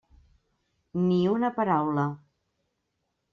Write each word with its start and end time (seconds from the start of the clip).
Ni 1.01 1.19
una 1.33 1.51
paraula. 1.59 2.07